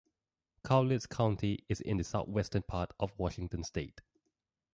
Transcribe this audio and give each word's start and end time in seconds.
Cowlitz 0.63 1.05
County 1.05 1.63
is 1.69 1.79
in 1.79 1.97
the 1.97 2.03
southwestern 2.03 2.63
part 2.63 2.89
of 2.99 3.11
Washington 3.19 3.63
state. 3.63 4.01